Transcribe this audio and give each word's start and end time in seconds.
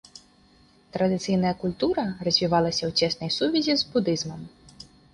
Традыцыйная 0.97 1.51
культура 1.65 2.07
развівалася 2.31 2.83
ў 2.91 2.99
цеснай 2.99 3.31
сувязі 3.39 3.73
з 3.83 3.97
будызмам. 3.97 4.41